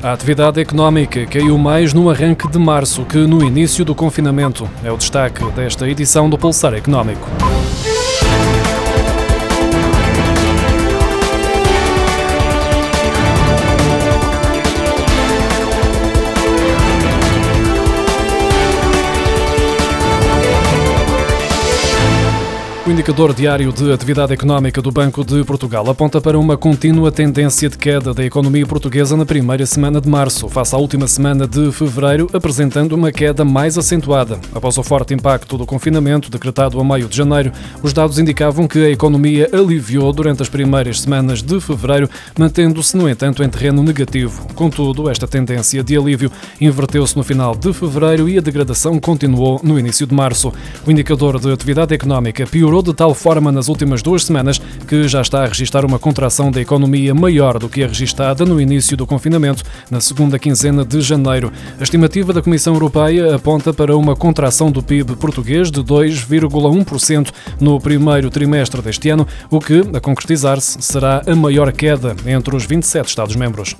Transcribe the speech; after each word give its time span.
A 0.00 0.12
atividade 0.12 0.60
económica 0.60 1.26
caiu 1.26 1.58
mais 1.58 1.92
no 1.92 2.08
arranque 2.08 2.48
de 2.48 2.58
março 2.58 3.04
que 3.04 3.18
no 3.18 3.42
início 3.42 3.84
do 3.84 3.96
confinamento. 3.96 4.70
É 4.84 4.92
o 4.92 4.96
destaque 4.96 5.44
desta 5.50 5.88
edição 5.88 6.30
do 6.30 6.38
Pulsar 6.38 6.72
Económico. 6.74 7.28
O 22.88 22.90
indicador 22.90 23.34
diário 23.34 23.70
de 23.70 23.92
atividade 23.92 24.32
económica 24.32 24.80
do 24.80 24.90
Banco 24.90 25.22
de 25.22 25.44
Portugal 25.44 25.90
aponta 25.90 26.22
para 26.22 26.38
uma 26.38 26.56
contínua 26.56 27.12
tendência 27.12 27.68
de 27.68 27.76
queda 27.76 28.14
da 28.14 28.24
economia 28.24 28.64
portuguesa 28.64 29.14
na 29.14 29.26
primeira 29.26 29.66
semana 29.66 30.00
de 30.00 30.08
março, 30.08 30.48
face 30.48 30.74
à 30.74 30.78
última 30.78 31.06
semana 31.06 31.46
de 31.46 31.70
fevereiro, 31.70 32.30
apresentando 32.32 32.94
uma 32.94 33.12
queda 33.12 33.44
mais 33.44 33.76
acentuada. 33.76 34.40
Após 34.54 34.78
o 34.78 34.82
forte 34.82 35.12
impacto 35.12 35.58
do 35.58 35.66
confinamento 35.66 36.30
decretado 36.30 36.80
a 36.80 36.84
meio 36.84 37.08
de 37.08 37.14
janeiro, 37.14 37.52
os 37.82 37.92
dados 37.92 38.18
indicavam 38.18 38.66
que 38.66 38.78
a 38.78 38.90
economia 38.90 39.50
aliviou 39.52 40.10
durante 40.10 40.40
as 40.40 40.48
primeiras 40.48 41.02
semanas 41.02 41.42
de 41.42 41.60
fevereiro, 41.60 42.08
mantendo-se, 42.38 42.96
no 42.96 43.06
entanto, 43.06 43.42
em 43.42 43.50
terreno 43.50 43.82
negativo. 43.82 44.46
Contudo, 44.54 45.10
esta 45.10 45.28
tendência 45.28 45.84
de 45.84 45.94
alívio 45.94 46.32
inverteu-se 46.58 47.14
no 47.14 47.22
final 47.22 47.54
de 47.54 47.70
fevereiro 47.70 48.30
e 48.30 48.38
a 48.38 48.40
degradação 48.40 48.98
continuou 48.98 49.60
no 49.62 49.78
início 49.78 50.06
de 50.06 50.14
março. 50.14 50.50
O 50.86 50.90
indicador 50.90 51.38
de 51.38 51.52
atividade 51.52 51.94
económica 51.94 52.46
piorou 52.46 52.77
de 52.82 52.92
tal 52.94 53.14
forma 53.14 53.52
nas 53.52 53.68
últimas 53.68 54.02
duas 54.02 54.24
semanas 54.24 54.60
que 54.86 55.06
já 55.08 55.20
está 55.20 55.44
a 55.44 55.46
registrar 55.46 55.84
uma 55.84 55.98
contração 55.98 56.50
da 56.50 56.60
economia 56.60 57.14
maior 57.14 57.58
do 57.58 57.68
que 57.68 57.82
a 57.82 57.86
registada 57.86 58.44
no 58.44 58.60
início 58.60 58.96
do 58.96 59.06
confinamento, 59.06 59.62
na 59.90 60.00
segunda 60.00 60.38
quinzena 60.38 60.84
de 60.84 61.00
janeiro. 61.00 61.52
A 61.78 61.82
estimativa 61.82 62.32
da 62.32 62.42
Comissão 62.42 62.74
Europeia 62.74 63.34
aponta 63.34 63.72
para 63.72 63.96
uma 63.96 64.14
contração 64.14 64.70
do 64.70 64.82
PIB 64.82 65.16
português 65.16 65.70
de 65.70 65.80
2,1% 65.82 67.30
no 67.60 67.80
primeiro 67.80 68.30
trimestre 68.30 68.82
deste 68.82 69.10
ano, 69.10 69.26
o 69.50 69.60
que, 69.60 69.82
a 69.94 70.00
concretizar-se, 70.00 70.80
será 70.80 71.22
a 71.26 71.34
maior 71.34 71.72
queda 71.72 72.14
entre 72.26 72.54
os 72.54 72.64
27 72.64 73.08
Estados-membros. 73.08 73.76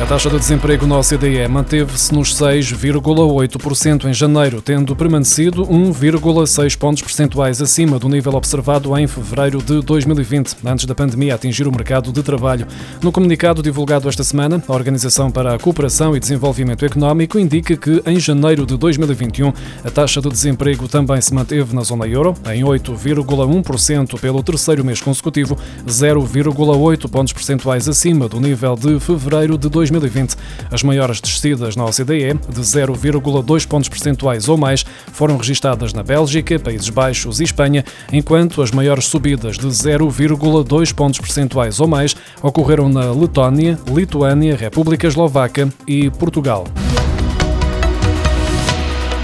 A 0.00 0.06
taxa 0.06 0.30
de 0.30 0.38
desemprego 0.38 0.86
na 0.86 0.96
OCDE 0.96 1.48
manteve-se 1.48 2.14
nos 2.14 2.32
6,8% 2.32 4.04
em 4.04 4.14
janeiro, 4.14 4.62
tendo 4.62 4.94
permanecido 4.94 5.66
1,6 5.66 6.78
pontos 6.78 7.02
percentuais 7.02 7.60
acima 7.60 7.98
do 7.98 8.08
nível 8.08 8.34
observado 8.34 8.96
em 8.96 9.08
fevereiro 9.08 9.60
de 9.60 9.82
2020, 9.82 10.56
antes 10.64 10.84
da 10.84 10.94
pandemia 10.94 11.34
atingir 11.34 11.66
o 11.66 11.72
mercado 11.72 12.12
de 12.12 12.22
trabalho. 12.22 12.64
No 13.02 13.10
comunicado 13.10 13.60
divulgado 13.60 14.08
esta 14.08 14.22
semana, 14.22 14.62
a 14.68 14.72
Organização 14.72 15.32
para 15.32 15.54
a 15.54 15.58
Cooperação 15.58 16.16
e 16.16 16.20
Desenvolvimento 16.20 16.84
Económico 16.84 17.36
indica 17.36 17.76
que 17.76 18.00
em 18.06 18.20
janeiro 18.20 18.64
de 18.64 18.76
2021 18.76 19.52
a 19.84 19.90
taxa 19.90 20.20
de 20.20 20.28
desemprego 20.28 20.86
também 20.86 21.20
se 21.20 21.34
manteve 21.34 21.74
na 21.74 21.82
zona 21.82 22.06
euro 22.06 22.34
em 22.46 22.62
8,1% 22.62 24.20
pelo 24.20 24.44
terceiro 24.44 24.84
mês 24.84 25.00
consecutivo, 25.00 25.58
0,8 25.88 27.10
pontos 27.10 27.32
percentuais 27.32 27.88
acima 27.88 28.28
do 28.28 28.40
nível 28.40 28.76
de 28.76 29.00
fevereiro 29.00 29.58
de 29.58 29.68
2020. 29.68 29.87
2020. 29.90 30.36
As 30.70 30.82
maiores 30.82 31.20
descidas 31.20 31.76
na 31.76 31.84
OCDE, 31.84 32.34
de 32.48 32.60
0,2 32.60 33.66
pontos 33.66 33.88
percentuais 33.88 34.48
ou 34.48 34.56
mais, 34.56 34.84
foram 35.12 35.36
registadas 35.36 35.92
na 35.92 36.02
Bélgica, 36.02 36.58
Países 36.58 36.88
Baixos 36.88 37.40
e 37.40 37.44
Espanha, 37.44 37.84
enquanto 38.12 38.62
as 38.62 38.70
maiores 38.70 39.06
subidas 39.06 39.56
de 39.56 39.66
0,2 39.66 40.94
pontos 40.94 41.20
percentuais 41.20 41.80
ou 41.80 41.88
mais 41.88 42.14
ocorreram 42.42 42.88
na 42.88 43.12
Letónia, 43.12 43.78
Lituânia, 43.88 44.56
República 44.56 45.06
Eslovaca 45.06 45.68
e 45.86 46.10
Portugal. 46.10 46.64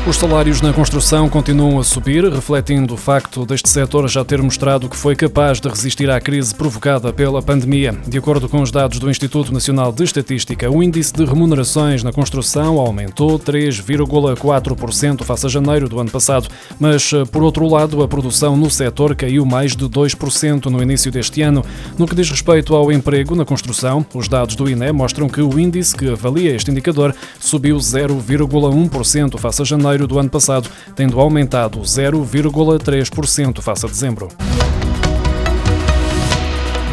Os 0.06 0.18
salários 0.18 0.60
na 0.60 0.70
construção 0.70 1.30
continuam 1.30 1.78
a 1.78 1.82
subir, 1.82 2.30
refletindo 2.30 2.92
o 2.92 2.96
facto 2.96 3.46
deste 3.46 3.70
setor 3.70 4.06
já 4.06 4.22
ter 4.22 4.42
mostrado 4.42 4.86
que 4.86 4.98
foi 4.98 5.16
capaz 5.16 5.62
de 5.62 5.66
resistir 5.66 6.10
à 6.10 6.20
crise 6.20 6.54
provocada 6.54 7.10
pela 7.10 7.40
pandemia. 7.40 7.96
De 8.06 8.18
acordo 8.18 8.46
com 8.46 8.60
os 8.60 8.70
dados 8.70 8.98
do 8.98 9.08
Instituto 9.08 9.50
Nacional 9.50 9.90
de 9.90 10.04
Estatística, 10.04 10.70
o 10.70 10.82
índice 10.82 11.10
de 11.10 11.24
remunerações 11.24 12.02
na 12.02 12.12
construção 12.12 12.78
aumentou 12.78 13.38
3,4% 13.38 15.24
face 15.24 15.46
a 15.46 15.48
janeiro 15.48 15.88
do 15.88 15.98
ano 15.98 16.10
passado, 16.10 16.50
mas, 16.78 17.10
por 17.32 17.42
outro 17.42 17.66
lado, 17.66 18.02
a 18.02 18.06
produção 18.06 18.58
no 18.58 18.70
setor 18.70 19.16
caiu 19.16 19.46
mais 19.46 19.74
de 19.74 19.86
2% 19.86 20.66
no 20.66 20.82
início 20.82 21.10
deste 21.10 21.40
ano. 21.40 21.64
No 21.96 22.06
que 22.06 22.14
diz 22.14 22.28
respeito 22.28 22.74
ao 22.74 22.92
emprego 22.92 23.34
na 23.34 23.46
construção, 23.46 24.04
os 24.12 24.28
dados 24.28 24.54
do 24.54 24.68
INE 24.68 24.92
mostram 24.92 25.30
que 25.30 25.40
o 25.40 25.58
índice 25.58 25.96
que 25.96 26.10
avalia 26.10 26.54
este 26.54 26.70
indicador 26.70 27.14
subiu 27.40 27.78
0,1% 27.78 29.38
face 29.38 29.62
a 29.62 29.64
janeiro 29.64 29.93
do 29.98 30.18
ano 30.18 30.30
passado, 30.30 30.68
tendo 30.94 31.20
aumentado 31.20 31.80
0,3% 31.80 33.60
face 33.60 33.86
a 33.86 33.88
dezembro. 33.88 34.28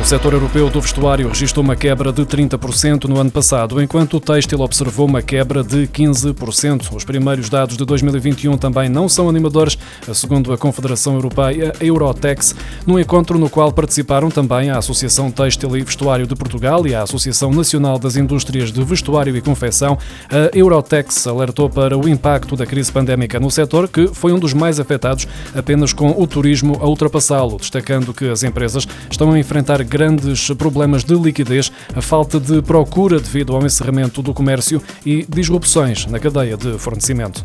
O 0.01 0.03
setor 0.12 0.34
europeu 0.34 0.67
do 0.67 0.81
vestuário 0.81 1.29
registrou 1.29 1.63
uma 1.63 1.75
quebra 1.75 2.12
de 2.12 2.25
30% 2.25 3.03
no 3.06 3.19
ano 3.19 3.29
passado, 3.29 3.79
enquanto 3.79 4.17
o 4.17 4.19
têxtil 4.19 4.59
observou 4.59 5.06
uma 5.06 5.22
quebra 5.22 5.63
de 5.63 5.88
15%. 5.88 6.94
Os 6.94 7.06
primeiros 7.06 7.50
dados 7.50 7.78
de 7.78 7.85
2021 7.85 8.57
também 8.57 8.90
não 8.90 9.07
são 9.07 9.29
animadores, 9.29 9.78
segundo 10.11 10.51
a 10.51 10.57
Confederação 10.57 11.13
Europeia 11.13 11.72
Eurotex, 11.79 12.56
num 12.85 13.00
encontro 13.00 13.38
no 13.38 13.47
qual 13.47 13.72
participaram 13.72 14.29
também 14.29 14.72
a 14.72 14.79
Associação 14.79 15.29
Têxtil 15.29 15.78
e 15.78 15.84
Vestuário 15.84 16.25
de 16.25 16.35
Portugal 16.35 16.85
e 16.88 16.95
a 16.95 17.03
Associação 17.03 17.51
Nacional 17.51 18.00
das 18.00 18.16
Indústrias 18.16 18.72
de 18.72 18.84
Vestuário 18.84 19.38
e 19.38 19.41
Confecção. 19.41 20.00
A 20.29 20.57
Eurotex 20.57 21.28
alertou 21.28 21.69
para 21.69 21.95
o 21.95 22.09
impacto 22.09 22.56
da 22.56 22.66
crise 22.66 22.91
pandémica 22.91 23.40
no 23.40 23.51
setor, 23.51 23.88
que 23.88 24.07
foi 24.07 24.34
um 24.34 24.40
dos 24.40 24.51
mais 24.51 24.79
afetados, 24.79 25.28
apenas 25.56 25.94
com 25.94 26.09
o 26.09 26.25
turismo 26.25 26.79
a 26.81 26.88
ultrapassá-lo, 26.88 27.57
destacando 27.57 28.13
que 28.16 28.28
as 28.28 28.41
empresas 28.41 28.88
estão 29.09 29.31
a 29.31 29.40
enfrentar 29.40 29.79
grandes 29.91 30.50
problemas 30.52 31.03
de 31.03 31.13
liquidez, 31.13 31.69
a 31.94 32.02
falta 32.02 32.40
de 32.40 32.62
procura 32.62 33.19
devido 33.19 33.53
ao 33.53 33.66
encerramento 33.66 34.22
do 34.22 34.34
comércio 34.34 34.81
e 35.06 35.25
disrupções 35.28 36.06
na 36.06 36.18
cadeia 36.18 36.56
de 36.56 36.78
fornecimento. 36.79 37.44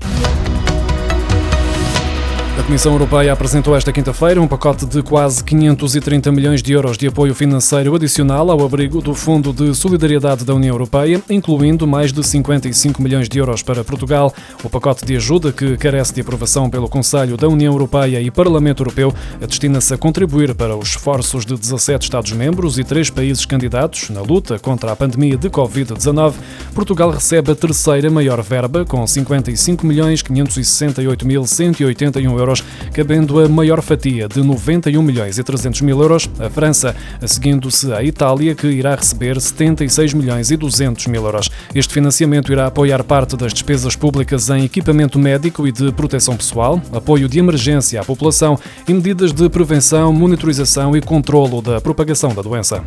A 2.59 2.63
Comissão 2.63 2.93
Europeia 2.93 3.35
apresentou 3.35 3.77
esta 3.77 3.93
quinta-feira 3.93 4.41
um 4.41 4.49
pacote 4.49 4.87
de 4.87 5.03
quase 5.03 5.45
530 5.45 6.33
milhões 6.33 6.63
de 6.63 6.73
euros 6.73 6.97
de 6.97 7.07
apoio 7.07 7.35
financeiro 7.35 7.95
adicional 7.95 8.51
ao 8.51 8.65
abrigo 8.65 9.03
do 9.03 9.15
Fundo 9.15 9.53
de 9.53 9.75
Solidariedade 9.75 10.43
da 10.43 10.55
União 10.55 10.75
Europeia, 10.75 11.23
incluindo 11.29 11.87
mais 11.87 12.15
de 12.15 12.27
55 12.27 13.01
milhões 13.03 13.29
de 13.29 13.39
euros 13.39 13.63
para 13.63 13.85
Portugal. 13.85 14.33
O 14.65 14.71
pacote 14.71 15.05
de 15.05 15.15
ajuda, 15.15 15.53
que 15.53 15.77
carece 15.77 16.15
de 16.15 16.23
aprovação 16.23 16.71
pelo 16.71 16.89
Conselho 16.89 17.37
da 17.37 17.47
União 17.47 17.75
Europeia 17.75 18.23
e 18.23 18.31
Parlamento 18.31 18.81
Europeu, 18.81 19.13
destina-se 19.47 19.93
a 19.93 19.99
contribuir 19.99 20.55
para 20.55 20.75
os 20.75 20.89
esforços 20.89 21.45
de 21.45 21.55
17 21.55 22.05
Estados-membros 22.05 22.79
e 22.79 22.85
três 22.85 23.11
países 23.11 23.45
candidatos 23.45 24.09
na 24.09 24.23
luta 24.23 24.59
contra 24.59 24.91
a 24.93 24.97
pandemia 24.97 25.37
de 25.37 25.51
Covid-19. 25.51 26.33
Portugal 26.75 27.11
recebe 27.11 27.53
a 27.53 27.55
terceira 27.55 28.11
maior 28.11 28.41
verba, 28.43 28.83
com 28.87 29.07
55 29.07 29.87
milhões 29.87 30.23
568 30.23 31.27
mil 31.27 31.47
181 31.47 32.39
euros 32.39 32.46
euros, 32.47 32.65
cabendo 32.93 33.41
a 33.41 33.49
maior 33.49 33.83
fatia 33.83 34.29
de 34.29 34.43
91 34.43 35.03
milhões 35.03 35.39
e 35.39 35.43
300 35.43 35.81
mil 35.81 36.01
euros, 36.01 36.31
a 36.39 36.49
França, 36.49 36.95
seguindo-se 37.27 37.93
a 37.93 38.03
Itália, 38.03 38.55
que 38.55 38.69
irá 38.69 38.95
receber 38.95 39.41
76 39.41 40.15
milhões 40.15 40.51
e 40.51 40.57
200 40.57 41.07
mil 41.09 41.25
euros. 41.25 41.51
Este 41.75 41.93
financiamento 41.93 42.53
irá 42.53 42.67
apoiar 42.67 43.03
parte 43.03 43.37
das 43.37 43.53
despesas 43.53 43.97
públicas 43.97 44.49
em 44.49 44.65
equipamento 44.65 45.19
médico 45.19 45.67
e 45.67 45.73
de 45.73 45.91
proteção 45.93 46.37
pessoal, 46.37 46.81
apoio 46.93 47.29
de 47.29 47.39
emergência 47.39 48.01
à 48.01 48.05
população 48.05 48.59
e 48.89 48.95
medidas 48.95 49.33
de 49.33 49.49
prevenção, 49.49 50.13
monitorização 50.13 50.97
e 50.97 51.01
controlo 51.01 51.61
da 51.61 51.81
propagação 51.81 52.33
da 52.35 52.43
doença. 52.43 52.85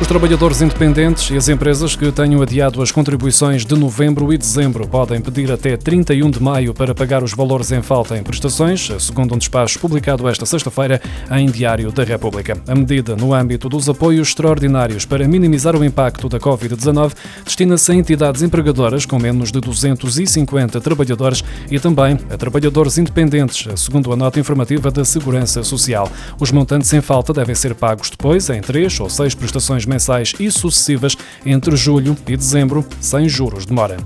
Os 0.00 0.08
trabalhadores 0.08 0.60
independentes 0.60 1.30
e 1.30 1.36
as 1.36 1.48
empresas 1.48 1.94
que 1.94 2.10
tenham 2.10 2.42
adiado 2.42 2.82
as 2.82 2.90
contribuições 2.90 3.64
de 3.64 3.76
novembro 3.76 4.32
e 4.32 4.36
dezembro 4.36 4.88
podem 4.88 5.20
pedir 5.20 5.50
até 5.52 5.76
31 5.76 6.30
de 6.30 6.42
maio 6.42 6.74
para 6.74 6.92
pagar 6.92 7.22
os 7.22 7.32
valores 7.32 7.70
em 7.70 7.80
falta 7.80 8.18
em 8.18 8.22
prestações, 8.22 8.90
segundo 8.98 9.34
um 9.34 9.38
despacho 9.38 9.78
publicado 9.78 10.28
esta 10.28 10.44
sexta-feira 10.44 11.00
em 11.30 11.46
Diário 11.46 11.92
da 11.92 12.02
República. 12.02 12.60
A 12.66 12.74
medida, 12.74 13.14
no 13.14 13.32
âmbito 13.32 13.68
dos 13.68 13.88
apoios 13.88 14.28
extraordinários 14.28 15.06
para 15.06 15.28
minimizar 15.28 15.76
o 15.76 15.84
impacto 15.84 16.28
da 16.28 16.40
Covid-19, 16.40 17.12
destina-se 17.44 17.92
a 17.92 17.94
entidades 17.94 18.42
empregadoras 18.42 19.06
com 19.06 19.18
menos 19.18 19.52
de 19.52 19.60
250 19.60 20.80
trabalhadores 20.80 21.44
e 21.70 21.78
também 21.78 22.18
a 22.28 22.36
trabalhadores 22.36 22.98
independentes, 22.98 23.80
segundo 23.80 24.12
a 24.12 24.16
nota 24.16 24.40
informativa 24.40 24.90
da 24.90 25.04
Segurança 25.04 25.62
Social. 25.62 26.10
Os 26.40 26.50
montantes 26.50 26.92
em 26.92 27.00
falta 27.00 27.32
devem 27.32 27.54
ser 27.54 27.76
pagos 27.76 28.10
depois 28.10 28.50
em 28.50 28.60
três 28.60 28.98
ou 28.98 29.08
seis 29.08 29.36
prestações 29.36 29.83
mensais 29.86 30.34
e 30.38 30.50
sucessivas 30.50 31.16
entre 31.44 31.76
julho 31.76 32.16
e 32.26 32.36
dezembro, 32.36 32.84
sem 33.00 33.28
juros 33.28 33.66
de 33.66 33.72
mora. 33.72 33.96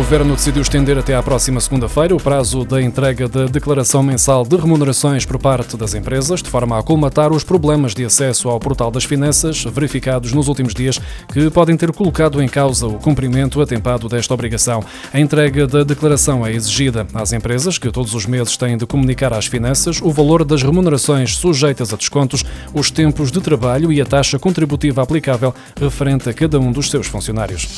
Governo 0.00 0.34
decidiu 0.34 0.62
estender 0.62 0.96
até 0.96 1.14
à 1.14 1.22
próxima 1.22 1.60
segunda-feira 1.60 2.16
o 2.16 2.18
prazo 2.18 2.64
da 2.64 2.80
entrega 2.80 3.28
da 3.28 3.44
declaração 3.44 4.02
mensal 4.02 4.44
de 4.44 4.56
remunerações 4.56 5.26
por 5.26 5.38
parte 5.38 5.76
das 5.76 5.94
empresas, 5.94 6.42
de 6.42 6.48
forma 6.48 6.78
a 6.78 6.82
colmatar 6.82 7.30
os 7.30 7.44
problemas 7.44 7.94
de 7.94 8.06
acesso 8.06 8.48
ao 8.48 8.58
portal 8.58 8.90
das 8.90 9.04
finanças 9.04 9.62
verificados 9.62 10.32
nos 10.32 10.48
últimos 10.48 10.72
dias, 10.72 10.98
que 11.30 11.50
podem 11.50 11.76
ter 11.76 11.92
colocado 11.92 12.42
em 12.42 12.48
causa 12.48 12.86
o 12.86 12.94
cumprimento 12.94 13.60
atempado 13.60 14.08
desta 14.08 14.32
obrigação. 14.32 14.82
A 15.12 15.20
entrega 15.20 15.66
da 15.66 15.84
declaração 15.84 16.46
é 16.46 16.52
exigida 16.52 17.06
às 17.12 17.34
empresas, 17.34 17.76
que 17.76 17.90
todos 17.90 18.14
os 18.14 18.24
meses 18.24 18.56
têm 18.56 18.78
de 18.78 18.86
comunicar 18.86 19.34
às 19.34 19.46
finanças 19.46 20.00
o 20.00 20.10
valor 20.10 20.46
das 20.46 20.62
remunerações 20.62 21.36
sujeitas 21.36 21.92
a 21.92 21.96
descontos, 21.96 22.42
os 22.72 22.90
tempos 22.90 23.30
de 23.30 23.40
trabalho 23.42 23.92
e 23.92 24.00
a 24.00 24.06
taxa 24.06 24.38
contributiva 24.38 25.02
aplicável 25.02 25.54
referente 25.78 26.26
a 26.26 26.32
cada 26.32 26.58
um 26.58 26.72
dos 26.72 26.90
seus 26.90 27.06
funcionários. 27.06 27.68